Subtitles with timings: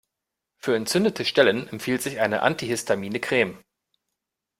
[0.57, 3.61] Für entzündete Stellen empfiehlt sie eine antihistamine Creme.